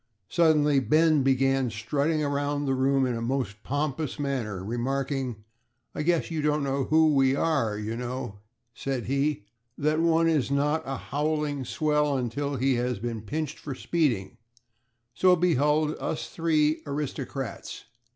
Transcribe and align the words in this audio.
Suddenly 0.29 0.79
Ben 0.79 1.21
began 1.21 1.69
strutting 1.69 2.23
around 2.23 2.65
the 2.65 2.73
room 2.73 3.05
in 3.05 3.13
a 3.13 3.21
most 3.21 3.61
pompous 3.61 4.17
manner, 4.17 4.65
remarking, 4.65 5.43
"I 5.93 6.01
guess 6.01 6.31
you 6.31 6.41
don't 6.41 6.63
know 6.63 6.85
who 6.85 7.13
we 7.13 7.35
are. 7.35 7.77
You 7.77 7.95
know," 7.95 8.39
said 8.73 9.05
he, 9.05 9.45
"that 9.77 9.99
one 9.99 10.27
is 10.27 10.49
not 10.49 10.81
a 10.87 10.97
howling 10.97 11.65
swell 11.65 12.17
until 12.17 12.55
he 12.55 12.73
has 12.77 12.97
been 12.97 13.21
pinched 13.21 13.59
for 13.59 13.75
speeding, 13.75 14.37
so 15.13 15.35
behold 15.35 15.95
us 15.99 16.29
three 16.29 16.81
aristocrats!" 16.87 17.83